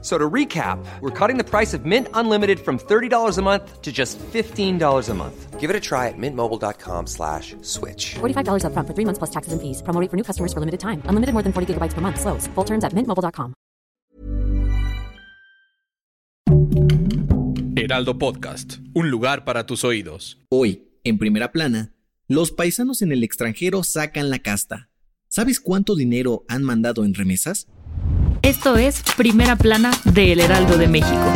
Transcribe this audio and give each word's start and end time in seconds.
So 0.00 0.16
to 0.16 0.30
recap, 0.30 0.78
we're 1.00 1.10
cutting 1.10 1.38
the 1.38 1.44
price 1.44 1.74
of 1.74 1.84
Mint 1.84 2.06
Unlimited 2.14 2.60
from 2.60 2.78
$30 2.78 3.36
a 3.36 3.42
month 3.42 3.82
to 3.82 3.90
just 3.90 4.16
$15 4.32 5.08
a 5.08 5.14
month. 5.14 5.58
Give 5.58 5.70
it 5.70 5.74
a 5.74 5.80
try 5.80 6.06
at 6.06 6.14
mintmobile.com 6.16 7.06
slash 7.08 7.56
switch. 7.62 8.14
$45 8.20 8.62
upfront 8.62 8.86
for 8.86 8.94
three 8.94 9.04
months 9.04 9.18
plus 9.18 9.30
taxes 9.30 9.52
and 9.52 9.60
fees. 9.60 9.82
Promo 9.82 10.00
rate 10.00 10.08
for 10.08 10.16
new 10.16 10.22
customers 10.22 10.52
for 10.52 10.60
limited 10.60 10.78
time. 10.78 11.02
Unlimited 11.10 11.32
more 11.34 11.42
than 11.42 11.52
40 11.52 11.74
gigabytes 11.74 11.94
per 11.94 12.00
month. 12.00 12.20
Slows. 12.20 12.46
Full 12.54 12.64
terms 12.64 12.84
at 12.84 12.92
mintmobile.com. 12.94 13.54
Heraldo 17.76 18.18
Podcast, 18.18 18.80
un 18.92 19.10
lugar 19.10 19.44
para 19.44 19.64
tus 19.64 19.82
oídos. 19.82 20.38
Hoy, 20.48 20.88
en 21.04 21.16
primera 21.16 21.52
plana, 21.52 21.92
los 22.26 22.50
paisanos 22.50 23.02
en 23.02 23.12
el 23.12 23.24
extranjero 23.24 23.82
sacan 23.82 24.30
la 24.30 24.40
casta. 24.40 24.90
¿Sabes 25.28 25.58
cuánto 25.60 25.94
dinero 25.94 26.44
han 26.48 26.62
mandado 26.64 27.04
en 27.04 27.14
remesas? 27.14 27.66
Esto 28.42 28.76
es 28.76 29.02
Primera 29.16 29.56
Plana 29.56 29.90
de 30.04 30.32
El 30.32 30.40
Heraldo 30.40 30.78
de 30.78 30.86
México. 30.86 31.32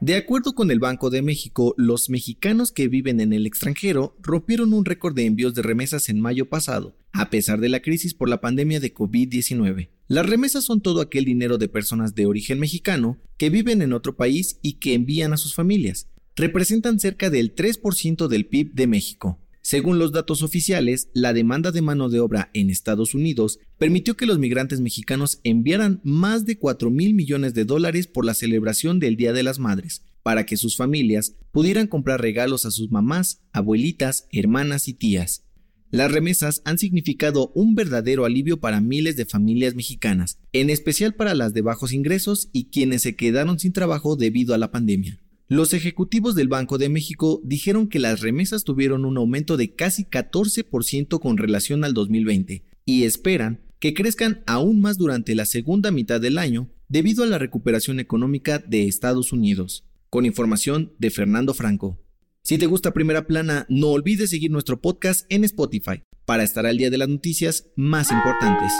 De 0.00 0.16
acuerdo 0.16 0.54
con 0.54 0.70
el 0.70 0.78
Banco 0.78 1.10
de 1.10 1.20
México, 1.20 1.74
los 1.76 2.08
mexicanos 2.08 2.72
que 2.72 2.88
viven 2.88 3.20
en 3.20 3.34
el 3.34 3.46
extranjero 3.46 4.16
rompieron 4.22 4.72
un 4.72 4.86
récord 4.86 5.14
de 5.14 5.26
envíos 5.26 5.54
de 5.54 5.62
remesas 5.62 6.08
en 6.08 6.20
mayo 6.20 6.48
pasado, 6.48 6.96
a 7.12 7.28
pesar 7.28 7.60
de 7.60 7.68
la 7.68 7.80
crisis 7.80 8.14
por 8.14 8.30
la 8.30 8.40
pandemia 8.40 8.80
de 8.80 8.94
COVID-19. 8.94 9.90
Las 10.06 10.26
remesas 10.26 10.64
son 10.64 10.80
todo 10.80 11.02
aquel 11.02 11.26
dinero 11.26 11.58
de 11.58 11.68
personas 11.68 12.14
de 12.14 12.24
origen 12.24 12.58
mexicano 12.58 13.18
que 13.36 13.50
viven 13.50 13.82
en 13.82 13.92
otro 13.92 14.16
país 14.16 14.58
y 14.62 14.74
que 14.74 14.94
envían 14.94 15.34
a 15.34 15.36
sus 15.36 15.54
familias. 15.54 16.08
Representan 16.36 16.98
cerca 16.98 17.28
del 17.28 17.54
3% 17.54 18.28
del 18.28 18.46
PIB 18.46 18.72
de 18.72 18.86
México. 18.86 19.38
Según 19.68 19.98
los 19.98 20.12
datos 20.12 20.40
oficiales, 20.40 21.10
la 21.12 21.34
demanda 21.34 21.72
de 21.72 21.82
mano 21.82 22.08
de 22.08 22.20
obra 22.20 22.50
en 22.54 22.70
Estados 22.70 23.12
Unidos 23.12 23.58
permitió 23.76 24.16
que 24.16 24.24
los 24.24 24.38
migrantes 24.38 24.80
mexicanos 24.80 25.40
enviaran 25.44 26.00
más 26.04 26.46
de 26.46 26.58
4 26.58 26.90
mil 26.90 27.12
millones 27.12 27.52
de 27.52 27.66
dólares 27.66 28.06
por 28.06 28.24
la 28.24 28.32
celebración 28.32 28.98
del 28.98 29.16
Día 29.16 29.34
de 29.34 29.42
las 29.42 29.58
Madres, 29.58 30.06
para 30.22 30.46
que 30.46 30.56
sus 30.56 30.74
familias 30.74 31.34
pudieran 31.52 31.86
comprar 31.86 32.22
regalos 32.22 32.64
a 32.64 32.70
sus 32.70 32.90
mamás, 32.90 33.42
abuelitas, 33.52 34.26
hermanas 34.32 34.88
y 34.88 34.94
tías. 34.94 35.44
Las 35.90 36.12
remesas 36.12 36.62
han 36.64 36.78
significado 36.78 37.52
un 37.54 37.74
verdadero 37.74 38.24
alivio 38.24 38.60
para 38.60 38.80
miles 38.80 39.16
de 39.16 39.26
familias 39.26 39.74
mexicanas, 39.74 40.38
en 40.54 40.70
especial 40.70 41.14
para 41.14 41.34
las 41.34 41.52
de 41.52 41.60
bajos 41.60 41.92
ingresos 41.92 42.48
y 42.54 42.70
quienes 42.70 43.02
se 43.02 43.16
quedaron 43.16 43.58
sin 43.58 43.74
trabajo 43.74 44.16
debido 44.16 44.54
a 44.54 44.58
la 44.58 44.70
pandemia. 44.70 45.20
Los 45.50 45.72
ejecutivos 45.72 46.34
del 46.34 46.48
Banco 46.48 46.76
de 46.76 46.90
México 46.90 47.40
dijeron 47.42 47.88
que 47.88 47.98
las 47.98 48.20
remesas 48.20 48.64
tuvieron 48.64 49.06
un 49.06 49.16
aumento 49.16 49.56
de 49.56 49.74
casi 49.74 50.04
14% 50.04 51.18
con 51.20 51.38
relación 51.38 51.84
al 51.84 51.94
2020 51.94 52.64
y 52.84 53.04
esperan 53.04 53.62
que 53.78 53.94
crezcan 53.94 54.42
aún 54.46 54.82
más 54.82 54.98
durante 54.98 55.34
la 55.34 55.46
segunda 55.46 55.90
mitad 55.90 56.20
del 56.20 56.36
año 56.36 56.68
debido 56.90 57.24
a 57.24 57.26
la 57.26 57.38
recuperación 57.38 57.98
económica 57.98 58.58
de 58.58 58.86
Estados 58.88 59.32
Unidos. 59.32 59.86
Con 60.10 60.26
información 60.26 60.92
de 60.98 61.10
Fernando 61.10 61.54
Franco. 61.54 61.98
Si 62.42 62.58
te 62.58 62.66
gusta 62.66 62.92
Primera 62.92 63.26
Plana, 63.26 63.64
no 63.70 63.88
olvides 63.88 64.28
seguir 64.28 64.50
nuestro 64.50 64.82
podcast 64.82 65.24
en 65.30 65.44
Spotify 65.44 66.02
para 66.26 66.42
estar 66.42 66.66
al 66.66 66.76
día 66.76 66.90
de 66.90 66.98
las 66.98 67.08
noticias 67.08 67.70
más 67.74 68.10
importantes. 68.10 68.72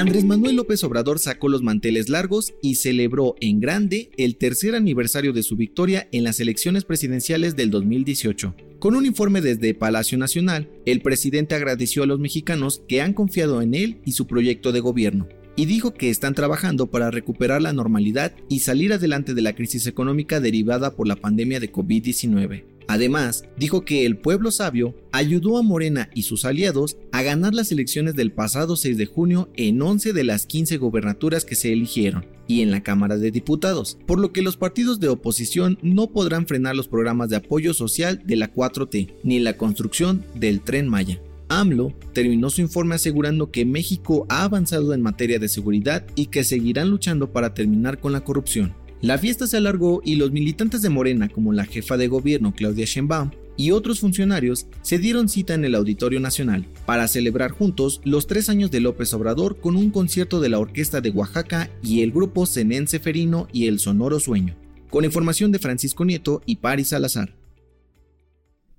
Andrés 0.00 0.24
Manuel 0.24 0.56
López 0.56 0.82
Obrador 0.82 1.18
sacó 1.18 1.50
los 1.50 1.62
manteles 1.62 2.08
largos 2.08 2.54
y 2.62 2.76
celebró 2.76 3.34
en 3.42 3.60
grande 3.60 4.10
el 4.16 4.36
tercer 4.36 4.74
aniversario 4.74 5.34
de 5.34 5.42
su 5.42 5.56
victoria 5.56 6.08
en 6.10 6.24
las 6.24 6.40
elecciones 6.40 6.86
presidenciales 6.86 7.54
del 7.54 7.68
2018. 7.68 8.54
Con 8.78 8.96
un 8.96 9.04
informe 9.04 9.42
desde 9.42 9.74
Palacio 9.74 10.16
Nacional, 10.16 10.70
el 10.86 11.02
presidente 11.02 11.54
agradeció 11.54 12.02
a 12.02 12.06
los 12.06 12.18
mexicanos 12.18 12.82
que 12.88 13.02
han 13.02 13.12
confiado 13.12 13.60
en 13.60 13.74
él 13.74 14.00
y 14.06 14.12
su 14.12 14.26
proyecto 14.26 14.72
de 14.72 14.80
gobierno, 14.80 15.28
y 15.54 15.66
dijo 15.66 15.92
que 15.92 16.08
están 16.08 16.34
trabajando 16.34 16.86
para 16.86 17.10
recuperar 17.10 17.60
la 17.60 17.74
normalidad 17.74 18.32
y 18.48 18.60
salir 18.60 18.94
adelante 18.94 19.34
de 19.34 19.42
la 19.42 19.54
crisis 19.54 19.86
económica 19.86 20.40
derivada 20.40 20.96
por 20.96 21.08
la 21.08 21.16
pandemia 21.16 21.60
de 21.60 21.70
COVID-19. 21.70 22.64
Además, 22.90 23.44
dijo 23.56 23.84
que 23.84 24.04
el 24.04 24.16
pueblo 24.16 24.50
sabio 24.50 24.96
ayudó 25.12 25.58
a 25.58 25.62
Morena 25.62 26.10
y 26.12 26.22
sus 26.22 26.44
aliados 26.44 26.96
a 27.20 27.22
ganar 27.22 27.54
las 27.54 27.70
elecciones 27.70 28.14
del 28.14 28.32
pasado 28.32 28.76
6 28.76 28.96
de 28.96 29.04
junio 29.04 29.50
en 29.54 29.82
11 29.82 30.14
de 30.14 30.24
las 30.24 30.46
15 30.46 30.78
gobernaturas 30.78 31.44
que 31.44 31.54
se 31.54 31.70
eligieron 31.70 32.24
y 32.48 32.62
en 32.62 32.70
la 32.70 32.82
Cámara 32.82 33.18
de 33.18 33.30
Diputados, 33.30 33.98
por 34.06 34.18
lo 34.18 34.32
que 34.32 34.40
los 34.40 34.56
partidos 34.56 35.00
de 35.00 35.08
oposición 35.08 35.78
no 35.82 36.06
podrán 36.06 36.46
frenar 36.46 36.76
los 36.76 36.88
programas 36.88 37.28
de 37.28 37.36
apoyo 37.36 37.74
social 37.74 38.22
de 38.24 38.36
la 38.36 38.54
4T 38.54 39.12
ni 39.22 39.38
la 39.38 39.58
construcción 39.58 40.24
del 40.34 40.62
tren 40.62 40.88
Maya. 40.88 41.20
AMLO 41.50 41.92
terminó 42.14 42.48
su 42.48 42.62
informe 42.62 42.94
asegurando 42.94 43.50
que 43.50 43.66
México 43.66 44.24
ha 44.30 44.44
avanzado 44.44 44.94
en 44.94 45.02
materia 45.02 45.38
de 45.38 45.50
seguridad 45.50 46.06
y 46.14 46.26
que 46.26 46.42
seguirán 46.42 46.88
luchando 46.88 47.32
para 47.32 47.52
terminar 47.52 48.00
con 48.00 48.12
la 48.12 48.24
corrupción. 48.24 48.74
La 49.02 49.18
fiesta 49.18 49.46
se 49.46 49.58
alargó 49.58 50.00
y 50.04 50.16
los 50.16 50.30
militantes 50.30 50.80
de 50.80 50.88
Morena, 50.88 51.28
como 51.28 51.52
la 51.52 51.66
jefa 51.66 51.98
de 51.98 52.08
gobierno 52.08 52.54
Claudia 52.54 52.86
Sheinbaum 52.86 53.30
y 53.60 53.72
otros 53.72 54.00
funcionarios, 54.00 54.66
se 54.80 54.98
dieron 54.98 55.28
cita 55.28 55.52
en 55.52 55.66
el 55.66 55.74
Auditorio 55.74 56.18
Nacional 56.18 56.64
para 56.86 57.06
celebrar 57.08 57.50
juntos 57.50 58.00
los 58.04 58.26
tres 58.26 58.48
años 58.48 58.70
de 58.70 58.80
López 58.80 59.12
Obrador 59.12 59.60
con 59.60 59.76
un 59.76 59.90
concierto 59.90 60.40
de 60.40 60.48
la 60.48 60.58
Orquesta 60.58 61.02
de 61.02 61.10
Oaxaca 61.10 61.68
y 61.82 62.00
el 62.00 62.10
grupo 62.10 62.46
Zenén 62.46 62.88
Seferino 62.88 63.48
y 63.52 63.66
el 63.66 63.78
Sonoro 63.78 64.18
Sueño, 64.18 64.56
con 64.88 65.04
información 65.04 65.52
de 65.52 65.58
Francisco 65.58 66.06
Nieto 66.06 66.40
y 66.46 66.56
Paris 66.56 66.88
Salazar. 66.88 67.39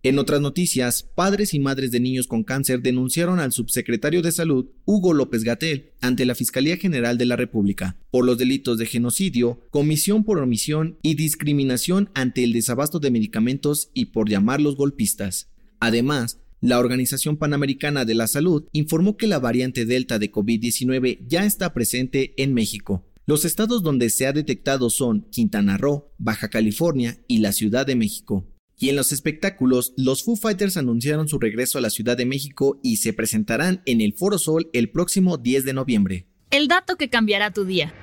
En 0.04 0.18
otras 0.18 0.42
noticias, 0.42 1.04
padres 1.04 1.54
y 1.54 1.60
madres 1.60 1.92
de 1.92 2.00
niños 2.00 2.26
con 2.26 2.44
cáncer 2.44 2.82
denunciaron 2.82 3.40
al 3.40 3.52
subsecretario 3.52 4.24
de 4.24 4.32
Salud, 4.32 4.66
Hugo 4.84 5.14
López 5.14 5.44
Gatel, 5.44 5.92
ante 6.02 6.26
la 6.26 6.34
Fiscalía 6.34 6.76
General 6.78 7.20
de 7.20 7.28
la 7.28 7.36
República, 7.36 7.98
por 8.10 8.26
los 8.26 8.40
delitos 8.40 8.80
de 8.80 8.88
genocidio, 8.88 9.62
comisión 9.70 10.24
por 10.24 10.40
omisión 10.40 10.98
y 11.04 11.14
discriminación 11.14 12.10
ante 12.16 12.44
el 12.44 12.52
desabasto 12.52 13.00
de 13.00 13.12
medicamentos 13.12 13.92
y 13.94 14.06
por 14.06 14.28
llamarlos 14.28 14.76
golpistas. 14.76 15.50
Además, 15.80 16.40
la 16.62 16.80
Organización 16.80 17.38
Panamericana 17.38 18.04
de 18.04 18.16
la 18.16 18.26
Salud 18.26 18.66
informó 18.72 19.18
que 19.18 19.28
la 19.28 19.38
variante 19.38 19.86
Delta 19.86 20.18
de 20.18 20.32
COVID-19 20.32 21.20
ya 21.28 21.46
está 21.46 21.76
presente 21.76 22.34
en 22.42 22.56
México. 22.56 23.06
Los 23.28 23.46
estados 23.46 23.84
donde 23.84 24.10
se 24.10 24.26
ha 24.26 24.34
detectado 24.34 24.90
son 24.90 25.28
Quintana 25.30 25.78
Roo, 25.78 26.12
Baja 26.18 26.50
California 26.50 27.20
y 27.28 27.38
la 27.38 27.52
Ciudad 27.52 27.86
de 27.86 27.96
México. 27.96 28.48
Y 28.82 28.90
en 28.90 28.96
los 28.96 29.12
espectáculos, 29.12 29.94
los 29.96 30.24
Foo 30.24 30.36
Fighters 30.36 30.76
anunciaron 30.76 31.28
su 31.28 31.38
regreso 31.38 31.78
a 31.78 31.82
la 31.82 31.92
Ciudad 31.92 32.18
de 32.18 32.26
México 32.26 32.80
y 32.82 32.98
se 32.98 33.14
presentarán 33.14 33.84
en 33.86 34.02
el 34.02 34.14
Foro 34.14 34.40
Sol 34.40 34.72
el 34.74 34.90
próximo 34.90 35.38
10 35.38 35.66
de 35.66 35.74
noviembre. 35.74 36.28
El 36.50 36.68
dato 36.68 36.96
que 36.96 37.08
cambiará 37.08 37.52
tu 37.52 37.64
día. 37.64 37.94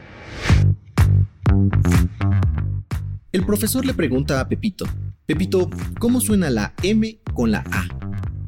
El 3.32 3.44
profesor 3.44 3.84
le 3.84 3.92
pregunta 3.92 4.38
a 4.38 4.48
Pepito, 4.48 4.86
Pepito, 5.26 5.68
¿cómo 5.98 6.20
suena 6.20 6.48
la 6.48 6.74
M 6.84 7.18
con 7.34 7.50
la 7.50 7.64
A? 7.72 7.88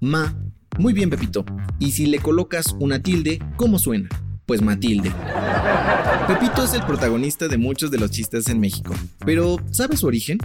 Ma. 0.00 0.32
Muy 0.78 0.92
bien, 0.92 1.10
Pepito. 1.10 1.44
Y 1.80 1.90
si 1.90 2.06
le 2.06 2.20
colocas 2.20 2.76
una 2.78 3.02
tilde, 3.02 3.40
¿cómo 3.56 3.80
suena? 3.80 4.08
Pues 4.46 4.62
Matilde. 4.62 5.10
Pepito 6.26 6.62
es 6.62 6.74
el 6.74 6.82
protagonista 6.82 7.48
de 7.48 7.58
muchos 7.58 7.90
de 7.90 7.98
los 7.98 8.10
chistes 8.10 8.48
en 8.48 8.60
México, 8.60 8.94
pero 9.24 9.56
¿sabe 9.72 9.96
su 9.96 10.06
origen? 10.06 10.38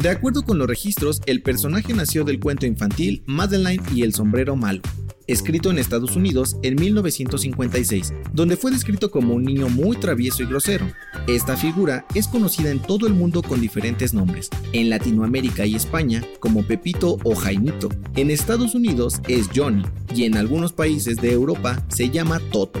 De 0.00 0.08
acuerdo 0.08 0.44
con 0.44 0.58
los 0.58 0.68
registros, 0.68 1.20
el 1.26 1.42
personaje 1.42 1.92
nació 1.94 2.24
del 2.24 2.38
cuento 2.38 2.66
infantil 2.66 3.24
Madeline 3.26 3.82
y 3.94 4.02
el 4.02 4.14
sombrero 4.14 4.54
malo, 4.56 4.82
escrito 5.26 5.70
en 5.70 5.78
Estados 5.78 6.16
Unidos 6.16 6.56
en 6.62 6.76
1956, 6.76 8.12
donde 8.32 8.56
fue 8.56 8.70
descrito 8.70 9.10
como 9.10 9.34
un 9.34 9.44
niño 9.44 9.68
muy 9.68 9.96
travieso 9.96 10.42
y 10.42 10.46
grosero. 10.46 10.86
Esta 11.26 11.56
figura 11.56 12.06
es 12.14 12.28
conocida 12.28 12.70
en 12.70 12.80
todo 12.80 13.06
el 13.06 13.14
mundo 13.14 13.42
con 13.42 13.60
diferentes 13.60 14.14
nombres, 14.14 14.48
en 14.72 14.90
Latinoamérica 14.90 15.66
y 15.66 15.74
España 15.74 16.22
como 16.40 16.62
Pepito 16.64 17.18
o 17.24 17.34
Jaimito, 17.34 17.88
en 18.16 18.30
Estados 18.30 18.74
Unidos 18.74 19.20
es 19.28 19.48
Johnny 19.54 19.84
y 20.14 20.24
en 20.24 20.36
algunos 20.36 20.72
países 20.72 21.16
de 21.16 21.32
Europa 21.32 21.84
se 21.88 22.10
llama 22.10 22.40
Toto. 22.52 22.80